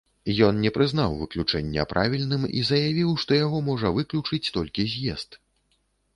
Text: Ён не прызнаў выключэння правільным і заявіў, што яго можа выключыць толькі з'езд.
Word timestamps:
Ён 0.45 0.55
не 0.65 0.69
прызнаў 0.77 1.11
выключэння 1.19 1.85
правільным 1.91 2.47
і 2.61 2.65
заявіў, 2.71 3.13
што 3.25 3.31
яго 3.45 3.57
можа 3.69 3.93
выключыць 4.01 4.43
толькі 4.59 4.89
з'езд. 4.97 5.41